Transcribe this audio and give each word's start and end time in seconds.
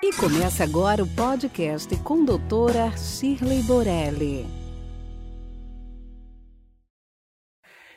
E 0.00 0.12
começa 0.12 0.62
agora 0.62 1.02
o 1.02 1.06
podcast 1.08 1.96
com 2.04 2.24
doutora 2.24 2.96
Shirley 2.96 3.64
Borelli. 3.64 4.46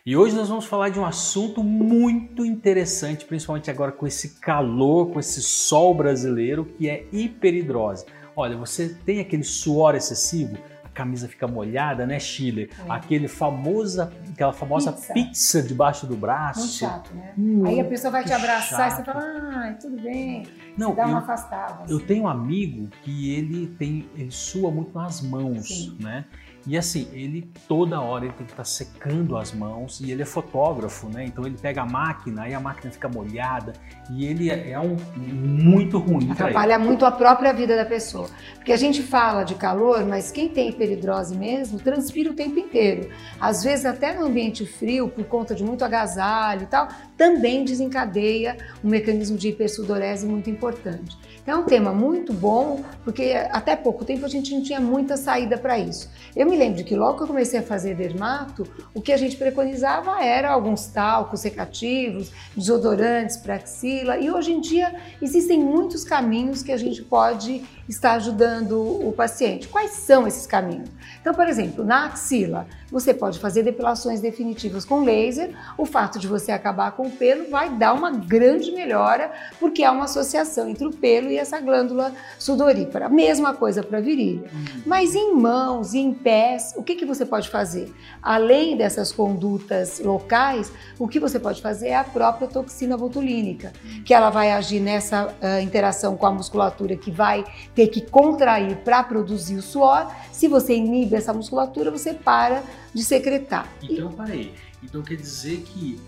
E 0.04 0.18
hoje 0.18 0.36
nós 0.36 0.50
vamos 0.50 0.66
falar 0.66 0.90
de 0.90 1.00
um 1.00 1.06
assunto 1.06 1.64
muito 1.64 2.44
interessante, 2.44 3.24
principalmente 3.24 3.70
agora 3.70 3.92
com 3.92 4.08
esse 4.08 4.40
calor, 4.40 5.12
com 5.12 5.20
esse 5.20 5.44
sol 5.44 5.94
brasileiro, 5.94 6.66
que 6.66 6.90
é 6.90 7.06
hiperidrose. 7.12 8.08
Olha, 8.36 8.58
você 8.58 8.90
tem 9.06 9.20
aquele 9.20 9.44
suor 9.44 9.94
excessivo, 9.94 10.58
camisa 10.94 11.28
fica 11.28 11.48
molhada, 11.48 12.06
né, 12.06 12.20
Chile? 12.20 12.70
É. 12.88 12.92
Aquele 12.92 13.28
famosa, 13.28 14.12
aquela 14.32 14.54
famosa 14.54 14.92
pizza. 14.92 15.14
pizza 15.14 15.64
debaixo 15.64 16.06
do 16.06 16.16
braço. 16.16 16.60
Muito 16.60 16.74
chato, 16.74 17.14
né? 17.14 17.34
Hum, 17.38 17.66
Aí 17.66 17.80
a 17.80 17.86
pessoa 17.86 18.12
vai 18.12 18.24
te 18.24 18.34
abraçar 18.34 18.90
chato. 18.90 18.92
e 18.92 18.96
você 18.96 19.04
fala, 19.04 19.22
ah, 19.24 19.74
tudo 19.80 20.02
bem. 20.02 20.46
Não, 20.78 20.90
você 20.90 20.96
dá 20.96 21.06
uma 21.06 21.14
eu, 21.14 21.18
afastada. 21.18 21.84
Assim. 21.84 21.94
Eu 21.94 22.00
tenho 22.00 22.24
um 22.24 22.28
amigo 22.28 22.90
que 23.04 23.34
ele 23.34 23.68
tem, 23.78 24.08
ele 24.16 24.32
sua 24.32 24.72
muito 24.72 24.94
nas 24.94 25.22
mãos, 25.22 25.68
Sim. 25.68 25.98
né? 26.00 26.26
E 26.66 26.78
assim, 26.78 27.08
ele 27.12 27.50
toda 27.68 28.00
hora 28.00 28.26
ele 28.26 28.34
tem 28.34 28.46
que 28.46 28.54
estar 28.54 28.64
tá 28.64 28.70
secando 28.70 29.36
as 29.36 29.52
mãos 29.52 30.00
e 30.00 30.12
ele 30.12 30.22
é 30.22 30.26
fotógrafo, 30.26 31.08
né? 31.10 31.26
Então 31.26 31.46
ele 31.46 31.58
pega 31.58 31.82
a 31.82 31.86
máquina 31.86 32.48
e 32.48 32.54
a 32.54 32.60
máquina 32.60 32.92
fica 32.92 33.10
molhada 33.10 33.74
e 34.12 34.26
ele 34.26 34.50
é, 34.50 34.72
é 34.72 34.80
um 34.80 34.96
muito 35.18 35.98
ruim. 35.98 36.32
Atrapalha 36.32 36.78
muito 36.78 37.06
a 37.06 37.12
própria 37.12 37.52
vida 37.54 37.76
da 37.76 37.86
pessoa. 37.86 38.30
Porque 38.56 38.72
a 38.72 38.78
gente 38.78 39.02
fala 39.02 39.44
de 39.44 39.56
calor, 39.56 40.06
mas 40.06 40.32
quem 40.32 40.50
tem 40.50 40.70
hiperidrose 40.70 41.36
mesmo 41.36 41.80
transpira 41.80 42.30
o 42.30 42.34
tempo 42.34 42.60
inteiro. 42.60 43.10
Às 43.40 43.64
vezes 43.64 43.86
até 43.86 44.14
no 44.14 44.26
ambiente 44.26 44.66
frio, 44.66 45.08
por 45.08 45.26
conta 45.26 45.56
de 45.56 45.64
muito 45.64 45.84
agasalho 45.84 46.64
e 46.64 46.68
tal, 46.68 46.88
também 47.22 47.64
desencadeia 47.64 48.58
um 48.84 48.90
mecanismo 48.90 49.38
de 49.38 49.50
hipersudorese 49.50 50.26
muito 50.26 50.50
importante. 50.50 51.16
Então 51.44 51.54
é 51.54 51.58
um 51.58 51.66
tema 51.66 51.94
muito 51.94 52.34
bom, 52.34 52.84
porque 53.04 53.34
até 53.52 53.76
pouco 53.76 54.04
tempo 54.04 54.26
a 54.26 54.28
gente 54.28 54.56
não 54.56 54.64
tinha 54.64 54.80
muita 54.80 55.16
saída 55.18 55.56
para 55.56 55.78
isso. 55.78 56.10
Eu 56.36 56.48
me 56.48 56.58
lembro 56.58 56.84
que 56.84 56.96
logo 56.96 57.18
que 57.18 57.24
eu 57.24 57.28
comecei 57.28 57.60
a 57.60 57.64
fazer 57.64 57.96
dermato, 57.96 58.68
o 58.92 59.02
que 59.02 59.12
a 59.12 59.18
gente 59.18 59.36
preconizava 59.36 60.24
era 60.24 60.50
alguns 60.50 60.88
talcos 60.88 61.42
secativos, 61.42 62.32
desodorantes 62.58 63.38
para 63.38 63.56
axila, 63.56 64.18
e 64.18 64.32
hoje 64.32 64.54
em 64.54 64.60
dia 64.60 64.96
existem 65.22 65.60
muitos 65.60 66.04
caminhos 66.04 66.64
que 66.64 66.72
a 66.72 66.78
gente 66.78 67.04
pode 67.04 67.64
estar 67.88 68.14
ajudando 68.14 68.82
o 68.82 69.12
paciente. 69.12 69.68
Quais 69.68 69.92
são 69.92 70.26
esses 70.26 70.48
caminhos? 70.48 70.90
Então, 71.20 71.34
por 71.34 71.48
exemplo, 71.48 71.84
na 71.84 72.06
axila, 72.06 72.66
você 72.92 73.14
pode 73.14 73.40
fazer 73.40 73.64
depilações 73.64 74.22
definitivas 74.22 74.86
com 74.86 75.04
laser. 75.04 75.54
O 75.78 75.86
fato 75.86 76.18
de 76.18 76.28
você 76.28 76.52
acabar 76.52 76.92
com 76.94 77.11
pelo 77.12 77.50
vai 77.50 77.70
dar 77.70 77.94
uma 77.94 78.12
grande 78.12 78.72
melhora, 78.72 79.32
porque 79.60 79.84
há 79.84 79.92
uma 79.92 80.06
associação 80.06 80.70
entre 80.70 80.86
o 80.86 80.92
pelo 80.92 81.30
e 81.30 81.38
essa 81.38 81.60
glândula 81.60 82.14
sudorípara. 82.40 83.10
Mesma 83.10 83.54
coisa 83.54 83.84
para 83.84 84.00
virilha. 84.00 84.50
Uhum. 84.54 84.82
Mas 84.86 85.16
em 85.16 85.36
mãos 85.36 85.94
e 85.94 86.00
em 86.00 86.14
pés, 86.14 86.74
o 86.76 86.84
que, 86.84 86.96
que 86.96 87.06
você 87.06 87.26
pode 87.26 87.50
fazer? 87.50 87.94
Além 88.22 88.78
dessas 88.78 89.12
condutas 89.12 90.00
locais, 90.00 90.72
o 90.98 91.08
que 91.08 91.20
você 91.20 91.40
pode 91.40 91.62
fazer 91.62 91.90
é 91.90 91.96
a 91.96 92.04
própria 92.04 92.48
toxina 92.48 92.98
botulínica, 92.98 93.74
que 94.06 94.14
ela 94.14 94.30
vai 94.30 94.52
agir 94.52 94.80
nessa 94.80 95.28
uh, 95.28 95.62
interação 95.62 96.16
com 96.16 96.26
a 96.26 96.32
musculatura 96.32 96.96
que 96.96 97.12
vai 97.12 97.44
ter 97.76 97.88
que 97.88 98.02
contrair 98.02 98.78
para 98.78 99.04
produzir 99.04 99.56
o 99.56 99.62
suor. 99.62 100.12
Se 100.32 100.48
você 100.48 100.76
inibe 100.76 101.16
essa 101.16 101.34
musculatura, 101.34 101.92
você 101.92 102.14
para 102.14 102.64
de 102.94 103.04
secretar. 103.04 103.68
Então, 103.82 104.12
parei. 104.12 104.54
Então 104.84 105.02
quer 105.02 105.16
dizer 105.16 105.62
que 105.62 106.00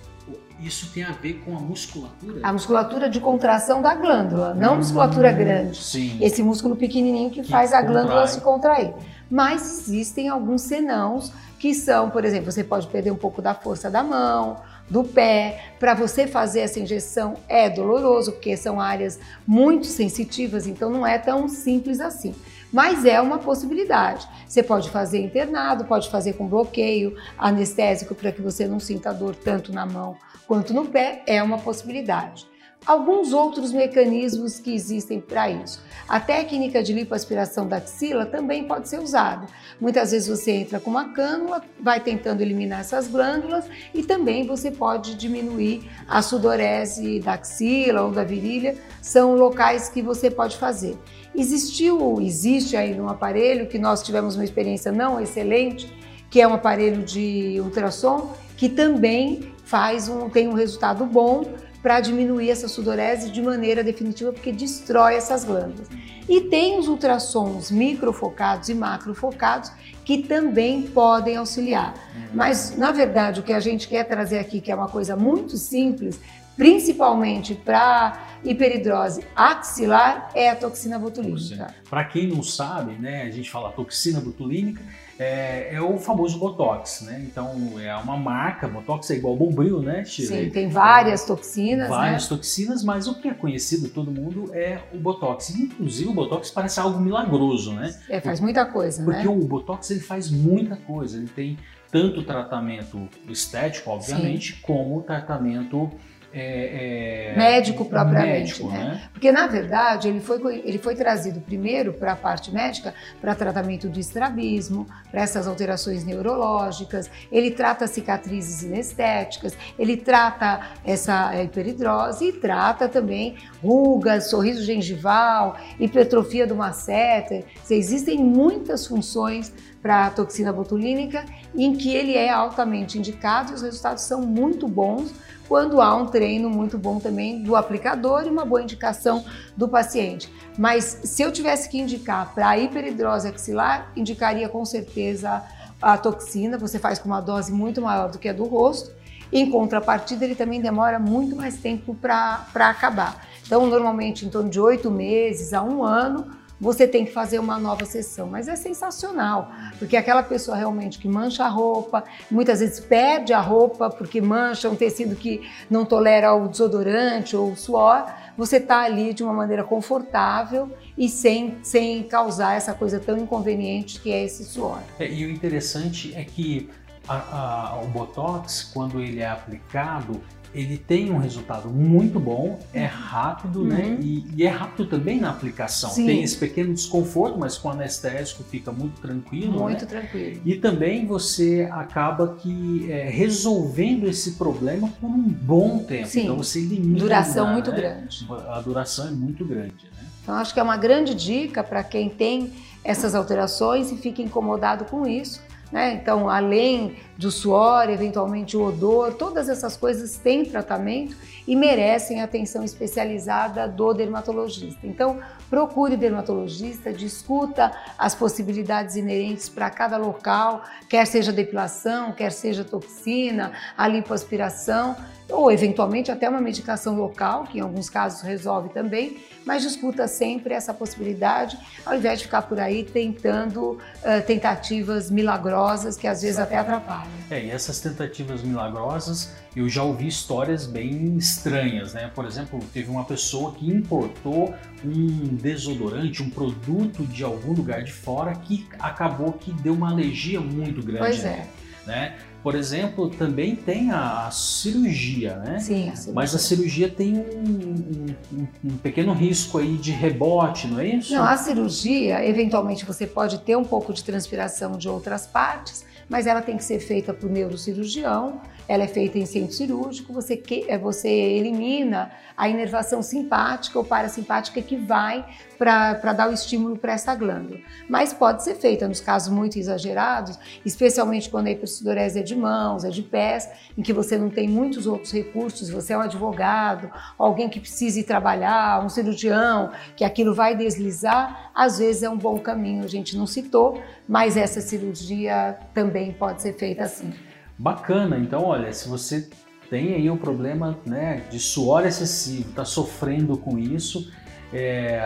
isso 0.59 0.91
tem 0.93 1.03
a 1.03 1.11
ver 1.11 1.41
com 1.45 1.57
a 1.57 1.59
musculatura? 1.59 2.39
A 2.43 2.53
musculatura 2.53 3.09
de 3.09 3.19
contração 3.19 3.81
da 3.81 3.93
glândula, 3.95 4.53
não 4.53 4.73
hum, 4.73 4.77
musculatura 4.77 5.31
grande. 5.31 5.77
Sim. 5.77 6.17
Esse 6.21 6.41
músculo 6.41 6.75
pequenininho 6.75 7.29
que, 7.29 7.41
que 7.41 7.49
faz 7.49 7.73
a 7.73 7.81
glândula 7.81 8.25
se 8.27 8.39
contrair. 8.41 8.93
Mas 9.33 9.87
existem 9.87 10.29
alguns 10.29 10.61
senãos 10.61 11.33
que 11.57 11.73
são, 11.73 12.11
por 12.11 12.23
exemplo, 12.23 12.51
você 12.51 12.63
pode 12.63 12.85
perder 12.85 13.09
um 13.09 13.15
pouco 13.15 13.41
da 13.41 13.55
força 13.55 13.89
da 13.89 14.03
mão, 14.03 14.57
do 14.87 15.03
pé. 15.03 15.71
Para 15.79 15.95
você 15.95 16.27
fazer 16.27 16.59
essa 16.59 16.79
injeção 16.79 17.33
é 17.49 17.67
doloroso, 17.67 18.33
porque 18.33 18.55
são 18.55 18.79
áreas 18.79 19.19
muito 19.47 19.87
sensitivas, 19.87 20.67
então 20.67 20.91
não 20.91 21.03
é 21.03 21.17
tão 21.17 21.49
simples 21.49 21.99
assim. 21.99 22.35
Mas 22.71 23.05
é 23.05 23.19
uma 23.19 23.39
possibilidade. 23.39 24.27
Você 24.47 24.61
pode 24.61 24.91
fazer 24.91 25.17
internado, 25.23 25.85
pode 25.85 26.11
fazer 26.11 26.33
com 26.33 26.47
bloqueio 26.47 27.17
anestésico 27.35 28.13
para 28.13 28.31
que 28.31 28.39
você 28.39 28.67
não 28.67 28.79
sinta 28.79 29.11
dor 29.11 29.35
tanto 29.35 29.73
na 29.73 29.83
mão 29.83 30.15
quanto 30.45 30.75
no 30.75 30.85
pé, 30.85 31.23
é 31.25 31.41
uma 31.41 31.57
possibilidade 31.57 32.52
alguns 32.85 33.33
outros 33.33 33.71
mecanismos 33.71 34.59
que 34.59 34.73
existem 34.73 35.19
para 35.19 35.49
isso. 35.49 35.81
A 36.07 36.19
técnica 36.19 36.83
de 36.83 36.93
lipoaspiração 36.93 37.67
da 37.67 37.77
axila 37.77 38.25
também 38.25 38.65
pode 38.65 38.89
ser 38.89 38.99
usada. 38.99 39.47
Muitas 39.79 40.11
vezes 40.11 40.27
você 40.27 40.51
entra 40.51 40.79
com 40.79 40.89
uma 40.89 41.13
cânula, 41.13 41.61
vai 41.79 41.99
tentando 41.99 42.41
eliminar 42.41 42.81
essas 42.81 43.07
glândulas 43.07 43.65
e 43.93 44.03
também 44.03 44.45
você 44.45 44.69
pode 44.69 45.15
diminuir 45.15 45.89
a 46.07 46.21
sudorese 46.21 47.19
da 47.19 47.33
axila 47.33 48.03
ou 48.03 48.11
da 48.11 48.23
virilha, 48.23 48.75
são 49.01 49.35
locais 49.35 49.89
que 49.89 50.01
você 50.01 50.29
pode 50.29 50.57
fazer. 50.57 50.97
Existiu, 51.35 52.21
existe 52.21 52.75
aí 52.75 52.99
um 52.99 53.09
aparelho 53.09 53.67
que 53.67 53.79
nós 53.79 54.03
tivemos 54.03 54.35
uma 54.35 54.43
experiência 54.43 54.91
não 54.91 55.19
excelente, 55.19 55.91
que 56.29 56.41
é 56.41 56.47
um 56.47 56.53
aparelho 56.53 57.03
de 57.03 57.59
ultrassom 57.59 58.33
que 58.57 58.69
também 58.69 59.51
faz 59.63 60.07
um, 60.07 60.29
tem 60.29 60.47
um 60.47 60.53
resultado 60.53 61.05
bom 61.05 61.43
para 61.83 61.99
diminuir 61.99 62.49
essa 62.49 62.69
sudorese 62.69 63.29
de 63.29 63.41
maneira 63.41 63.83
definitiva, 63.83 64.31
porque 64.31 64.53
destrói 64.53 65.15
essas 65.15 65.43
glândulas. 65.43 65.89
E 66.29 66.39
tem 66.39 66.79
os 66.79 66.87
ultrassons 66.87 67.69
microfocados 67.69 68.69
e 68.69 68.73
macrofocados 68.73 69.69
que 70.05 70.23
também 70.23 70.83
podem 70.83 71.35
auxiliar. 71.35 71.93
Mas, 72.33 72.77
na 72.77 72.93
verdade, 72.93 73.41
o 73.41 73.43
que 73.43 73.51
a 73.51 73.59
gente 73.59 73.89
quer 73.89 74.05
trazer 74.05 74.39
aqui, 74.39 74.61
que 74.61 74.71
é 74.71 74.75
uma 74.75 74.87
coisa 74.87 75.17
muito 75.17 75.57
simples, 75.57 76.19
principalmente 76.55 77.53
para 77.53 78.27
hiperidrose 78.43 79.25
axilar, 79.35 80.29
é 80.33 80.49
a 80.49 80.55
toxina 80.55 80.97
botulínica. 80.97 81.73
Para 81.89 82.05
quem 82.05 82.27
não 82.27 82.41
sabe, 82.41 82.93
né, 82.93 83.23
a 83.23 83.31
gente 83.31 83.51
fala 83.51 83.71
toxina 83.71 84.21
botulínica, 84.21 84.81
é, 85.19 85.75
é, 85.75 85.81
o 85.81 85.97
famoso 85.97 86.37
Botox, 86.39 87.01
né? 87.01 87.23
Então 87.25 87.79
é 87.79 87.95
uma 87.95 88.17
marca, 88.17 88.67
Botox 88.67 89.09
é 89.11 89.15
igual 89.15 89.35
Bombril, 89.35 89.81
né, 89.81 90.03
Chile? 90.05 90.27
Sim, 90.27 90.49
tem 90.49 90.69
várias 90.69 91.25
toxinas, 91.25 91.89
Várias 91.89 92.23
né? 92.23 92.29
toxinas, 92.29 92.83
mas 92.83 93.07
o 93.07 93.15
que 93.15 93.27
é 93.27 93.33
conhecido 93.33 93.89
todo 93.89 94.09
mundo 94.09 94.49
é 94.53 94.79
o 94.93 94.97
Botox. 94.97 95.51
Inclusive 95.51 96.09
o 96.09 96.13
Botox 96.13 96.49
parece 96.49 96.79
algo 96.79 96.99
milagroso, 96.99 97.73
né? 97.73 97.95
É, 98.09 98.19
faz 98.19 98.39
muita 98.39 98.65
coisa, 98.65 99.03
Porque 99.03 99.23
né? 99.23 99.29
o 99.29 99.39
Botox 99.39 99.89
ele 99.91 99.99
faz 99.99 100.29
muita 100.29 100.75
coisa, 100.75 101.17
ele 101.17 101.27
tem 101.27 101.57
tanto 101.91 102.23
tratamento 102.23 103.07
estético, 103.29 103.91
obviamente, 103.91 104.53
Sim. 104.53 104.59
como 104.63 105.03
tratamento 105.03 105.91
é, 106.33 107.33
é, 107.33 107.37
médico 107.37 107.85
propriamente, 107.85 108.63
médico, 108.63 108.69
né? 108.69 108.83
né? 108.83 109.09
Porque 109.13 109.31
na 109.31 109.45
verdade 109.45 110.07
ele 110.07 110.19
foi, 110.19 110.63
ele 110.65 110.79
foi 110.79 110.95
trazido 110.95 111.39
primeiro 111.39 111.93
para 111.93 112.13
a 112.13 112.15
parte 112.15 112.51
médica 112.51 112.93
para 113.21 113.35
tratamento 113.35 113.87
do 113.87 113.99
estrabismo, 113.99 114.87
para 115.11 115.21
essas 115.21 115.47
alterações 115.47 116.03
neurológicas. 116.03 117.09
Ele 117.31 117.51
trata 117.51 117.85
cicatrizes 117.85 118.63
inestéticas, 118.63 119.55
ele 119.77 119.95
trata 119.95 120.71
essa 120.83 121.39
hiperidrose 121.41 122.29
e 122.29 122.33
trata 122.33 122.89
também 122.89 123.35
rugas, 123.61 124.29
sorriso 124.29 124.63
gengival, 124.63 125.57
hipertrofia 125.79 126.47
do 126.47 126.55
masseter. 126.55 127.45
Existem 127.69 128.17
muitas 128.17 128.87
funções 128.87 129.53
para 129.83 130.05
a 130.07 130.09
toxina 130.09 130.53
botulínica 130.53 131.25
em 131.53 131.75
que 131.75 131.93
ele 131.93 132.15
é 132.15 132.29
altamente 132.29 132.97
indicado 132.97 133.51
e 133.51 133.55
os 133.55 133.61
resultados 133.61 134.03
são 134.03 134.21
muito 134.21 134.65
bons 134.65 135.13
quando 135.47 135.81
há 135.81 135.93
um 135.93 136.07
treino 136.07 136.49
muito 136.49 136.77
bom 136.77 136.99
também 136.99 137.43
do 137.43 137.55
aplicador 137.55 138.23
e 138.25 138.29
uma 138.29 138.45
boa 138.45 138.63
indicação 138.63 139.25
do 139.57 139.67
paciente. 139.67 140.33
Mas 140.57 141.01
se 141.03 141.21
eu 141.21 141.31
tivesse 141.31 141.67
que 141.69 141.77
indicar 141.77 142.33
para 142.33 142.57
hiperidrose 142.57 143.27
axilar, 143.27 143.91
indicaria 143.95 144.47
com 144.47 144.63
certeza 144.63 145.43
a 145.81 145.97
toxina, 145.97 146.57
você 146.57 146.79
faz 146.79 146.97
com 146.97 147.09
uma 147.09 147.19
dose 147.19 147.51
muito 147.51 147.81
maior 147.81 148.09
do 148.09 148.17
que 148.17 148.29
a 148.29 148.33
do 148.33 148.45
rosto. 148.45 148.89
Em 149.31 149.49
contrapartida, 149.49 150.23
ele 150.23 150.35
também 150.35 150.61
demora 150.61 150.97
muito 150.97 151.35
mais 151.35 151.57
tempo 151.57 151.93
para 151.93 152.45
acabar. 152.55 153.27
Então, 153.45 153.67
normalmente 153.67 154.25
em 154.25 154.29
torno 154.29 154.49
de 154.49 154.59
oito 154.59 154.89
meses 154.89 155.53
a 155.53 155.61
um 155.61 155.83
ano, 155.83 156.31
você 156.63 156.87
tem 156.87 157.05
que 157.05 157.11
fazer 157.11 157.39
uma 157.39 157.59
nova 157.59 157.85
sessão. 157.85 158.27
Mas 158.27 158.47
é 158.47 158.55
sensacional, 158.55 159.51
porque 159.77 159.97
aquela 159.97 160.23
pessoa 160.23 160.55
realmente 160.55 160.97
que 160.97 161.07
mancha 161.07 161.43
a 161.43 161.49
roupa, 161.49 162.05
muitas 162.31 162.61
vezes 162.61 162.79
perde 162.79 163.33
a 163.33 163.41
roupa 163.41 163.89
porque 163.89 164.21
mancha 164.21 164.69
um 164.69 164.75
tecido 164.75 165.15
que 165.15 165.41
não 165.69 165.83
tolera 165.83 166.33
o 166.33 166.47
desodorante 166.47 167.35
ou 167.35 167.51
o 167.51 167.57
suor, 167.57 168.05
você 168.37 168.57
está 168.57 168.81
ali 168.81 169.13
de 169.13 169.23
uma 169.23 169.33
maneira 169.33 169.63
confortável 169.63 170.71
e 170.97 171.09
sem, 171.09 171.57
sem 171.61 172.03
causar 172.03 172.55
essa 172.55 172.73
coisa 172.73 172.99
tão 172.99 173.17
inconveniente 173.17 173.99
que 173.99 174.11
é 174.11 174.23
esse 174.23 174.45
suor. 174.45 174.79
É, 174.97 175.11
e 175.11 175.25
o 175.25 175.29
interessante 175.29 176.13
é 176.15 176.23
que 176.23 176.69
a, 177.07 177.73
a, 177.73 177.81
o 177.81 177.87
Botox, 177.87 178.71
quando 178.73 179.01
ele 179.01 179.19
é 179.19 179.27
aplicado, 179.27 180.21
ele 180.53 180.77
tem 180.77 181.11
um 181.11 181.17
resultado 181.17 181.69
muito 181.69 182.19
bom, 182.19 182.59
é 182.73 182.85
rápido, 182.85 183.63
né? 183.63 183.75
uhum. 183.75 183.89
né? 183.91 183.97
E, 184.01 184.25
e, 184.37 184.43
é 184.43 184.49
rápido 184.49 184.87
também 184.87 185.19
na 185.19 185.29
aplicação. 185.29 185.89
Sim. 185.89 186.05
Tem 186.05 186.23
esse 186.23 186.37
pequeno 186.37 186.73
desconforto, 186.73 187.39
mas 187.39 187.57
com 187.57 187.69
anestésico 187.69 188.43
fica 188.43 188.71
muito 188.71 189.01
tranquilo. 189.01 189.59
Muito 189.59 189.81
né? 189.81 189.87
tranquilo. 189.87 190.41
E 190.45 190.55
também 190.55 191.05
você 191.05 191.67
acaba 191.71 192.35
que 192.35 192.91
é, 192.91 193.09
resolvendo 193.09 194.07
esse 194.07 194.33
problema 194.33 194.89
por 195.01 195.09
um 195.09 195.23
bom 195.23 195.79
tempo. 195.79 196.07
Sim. 196.07 196.23
Então 196.23 196.37
você 196.37 196.59
elimina. 196.59 196.99
Duração 196.99 197.47
né? 197.47 197.53
muito 197.53 197.71
grande. 197.71 198.27
A 198.49 198.61
duração 198.61 199.07
é 199.07 199.11
muito 199.11 199.43
grande. 199.43 199.85
Né? 199.85 200.07
Então 200.21 200.35
acho 200.35 200.53
que 200.53 200.59
é 200.59 200.63
uma 200.63 200.77
grande 200.77 201.15
dica 201.15 201.63
para 201.63 201.83
quem 201.83 202.09
tem 202.09 202.51
essas 202.83 203.15
alterações 203.15 203.91
e 203.91 203.97
fica 203.97 204.21
incomodado 204.21 204.85
com 204.85 205.07
isso 205.07 205.41
né? 205.73 205.95
Então, 205.95 206.29
além 206.29 206.95
do 207.17 207.29
suor, 207.29 207.89
eventualmente 207.89 208.57
o 208.57 208.63
odor, 208.63 209.13
todas 209.13 209.49
essas 209.49 209.77
coisas 209.77 210.17
têm 210.17 210.43
tratamento 210.45 211.15
e 211.47 211.55
merecem 211.55 212.21
atenção 212.21 212.63
especializada 212.63 213.67
do 213.67 213.93
dermatologista. 213.93 214.87
Então, 214.87 215.19
procure 215.49 215.95
dermatologista, 215.95 216.91
discuta 216.91 217.71
as 217.97 218.15
possibilidades 218.15 218.95
inerentes 218.95 219.49
para 219.49 219.69
cada 219.69 219.97
local, 219.97 220.63
quer 220.89 221.05
seja 221.05 221.31
depilação, 221.31 222.11
quer 222.11 222.31
seja 222.31 222.63
toxina, 222.63 223.51
a 223.77 223.87
lipoaspiração 223.87 224.95
ou 225.29 225.51
eventualmente 225.51 226.11
até 226.11 226.29
uma 226.29 226.41
medicação 226.41 226.95
local, 226.95 227.45
que 227.45 227.57
em 227.57 227.61
alguns 227.61 227.89
casos 227.89 228.21
resolve 228.21 228.69
também, 228.69 229.17
mas 229.45 229.63
discuta 229.63 230.07
sempre 230.07 230.53
essa 230.53 230.73
possibilidade, 230.73 231.57
ao 231.85 231.95
invés 231.95 232.19
de 232.19 232.25
ficar 232.25 232.43
por 232.43 232.59
aí 232.59 232.83
tentando 232.83 233.71
uh, 233.71 233.79
tentativas 234.25 235.09
milagrosas 235.09 235.97
que 235.97 236.07
às 236.07 236.21
vezes 236.21 236.39
até 236.39 236.57
atrapalham. 236.57 237.02
É, 237.29 237.45
e 237.45 237.49
essas 237.49 237.79
tentativas 237.79 238.41
milagrosas, 238.41 239.33
eu 239.55 239.67
já 239.69 239.83
ouvi 239.83 240.07
histórias 240.07 240.65
bem 240.65 241.17
estranhas, 241.17 241.93
né? 241.93 242.11
Por 242.13 242.25
exemplo, 242.25 242.59
teve 242.73 242.89
uma 242.89 243.05
pessoa 243.05 243.53
que 243.53 243.67
importou 243.67 244.53
um 244.83 245.35
desodorante, 245.35 246.21
um 246.21 246.29
produto 246.29 247.05
de 247.05 247.23
algum 247.23 247.53
lugar 247.53 247.83
de 247.83 247.91
fora 247.91 248.33
que 248.35 248.67
acabou 248.79 249.33
que 249.33 249.51
deu 249.51 249.73
uma 249.73 249.91
alergia 249.91 250.39
muito 250.39 250.81
grande. 250.81 250.99
Pois 250.99 251.25
é. 251.25 251.47
Né? 251.85 252.15
Por 252.43 252.55
exemplo, 252.55 253.09
também 253.09 253.55
tem 253.55 253.89
a, 253.89 254.27
a 254.27 254.31
cirurgia, 254.31 255.37
né? 255.37 255.59
Sim, 255.59 255.89
a 255.89 255.95
cirurgia. 255.95 256.13
Mas 256.13 256.35
a 256.35 256.39
cirurgia 256.39 256.89
tem 256.89 257.17
um, 257.17 258.15
um, 258.33 258.47
um, 258.65 258.77
pequeno 258.79 259.13
risco 259.13 259.57
aí 259.57 259.77
de 259.77 259.91
rebote, 259.91 260.67
não 260.67 260.81
é 260.81 260.87
isso? 260.87 261.15
Não, 261.15 261.23
a 261.23 261.37
cirurgia, 261.37 262.23
eventualmente 262.27 262.85
você 262.85 263.07
pode 263.07 263.39
ter 263.39 263.55
um 263.55 263.63
pouco 263.63 263.93
de 263.93 264.03
transpiração 264.03 264.77
de 264.77 264.89
outras 264.89 265.25
partes, 265.25 265.85
mas 266.09 266.27
ela 266.27 266.41
tem 266.41 266.57
que 266.57 266.63
ser 266.65 266.79
feita 266.79 267.13
por 267.13 267.29
neurocirurgião, 267.29 268.41
ela 268.67 268.83
é 268.83 268.87
feita 268.87 269.17
em 269.17 269.25
centro 269.25 269.53
cirúrgico, 269.53 270.13
você, 270.13 270.37
que, 270.37 270.65
é, 270.67 270.77
você 270.77 271.09
elimina 271.09 272.11
a 272.35 272.47
inervação 272.47 273.01
simpática 273.01 273.77
ou 273.77 273.85
parasimpática 273.85 274.61
que 274.61 274.75
vai 274.75 275.25
para 275.57 276.13
dar 276.13 276.29
o 276.29 276.33
estímulo 276.33 276.77
para 276.77 276.93
essa 276.93 277.13
glândula. 277.15 277.59
Mas 277.89 278.13
pode 278.13 278.43
ser 278.43 278.55
feita 278.55 278.87
nos 278.87 278.99
casos 278.99 279.33
muito 279.33 279.57
exagerados, 279.57 280.37
especialmente 280.65 281.29
quando 281.29 281.47
a 281.47 281.51
hipercidorese 281.51 282.19
é 282.19 282.23
de 282.23 282.32
mãos, 282.35 282.83
é 282.83 282.89
de 282.89 283.01
pés, 283.01 283.49
em 283.77 283.81
que 283.81 283.93
você 283.93 284.17
não 284.17 284.29
tem 284.29 284.47
muitos 284.47 284.87
outros 284.87 285.11
recursos, 285.11 285.69
você 285.69 285.93
é 285.93 285.97
um 285.97 286.01
advogado, 286.01 286.89
alguém 287.17 287.49
que 287.49 287.59
precise 287.59 288.03
trabalhar, 288.03 288.83
um 288.83 288.89
cirurgião, 288.89 289.71
que 289.95 290.03
aquilo 290.03 290.33
vai 290.33 290.55
deslizar, 290.55 291.51
às 291.53 291.79
vezes 291.79 292.03
é 292.03 292.09
um 292.09 292.17
bom 292.17 292.37
caminho. 292.39 292.83
A 292.83 292.87
gente 292.87 293.17
não 293.17 293.25
citou, 293.27 293.81
mas 294.07 294.37
essa 294.37 294.61
cirurgia 294.61 295.57
também 295.73 296.11
pode 296.11 296.41
ser 296.41 296.53
feita 296.53 296.83
assim. 296.83 297.13
Bacana, 297.57 298.17
então 298.17 298.43
olha, 298.43 298.71
se 298.73 298.87
você 298.89 299.29
tem 299.69 299.93
aí 299.93 300.09
um 300.09 300.17
problema 300.17 300.77
né, 300.85 301.23
de 301.31 301.39
suor 301.39 301.85
excessivo, 301.85 302.49
está 302.49 302.65
sofrendo 302.65 303.37
com 303.37 303.57
isso, 303.57 304.11
é, 304.51 305.03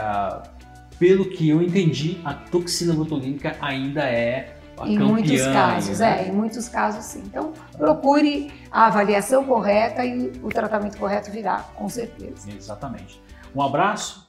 pelo 1.00 1.30
que 1.30 1.48
eu 1.48 1.62
entendi, 1.62 2.20
a 2.26 2.34
toxina 2.34 2.94
botulínica 2.94 3.56
ainda 3.62 4.02
é 4.04 4.57
a 4.80 4.88
em 4.88 5.00
muitos 5.00 5.42
casos, 5.44 6.00
né? 6.00 6.24
é, 6.24 6.28
em 6.28 6.32
muitos 6.32 6.70
casos 6.70 7.06
sim. 7.06 7.24
Então 7.26 7.54
procure 7.78 8.52
a 8.72 8.88
avaliação 8.88 9.44
correta 9.44 10.06
e 10.06 10.32
o 10.44 10.50
tratamento 10.50 10.98
correto 10.98 11.32
virá, 11.32 11.66
com 11.76 11.90
certeza. 11.90 12.52
Exatamente. 12.52 13.22
Um 13.56 13.62
abraço. 13.62 14.28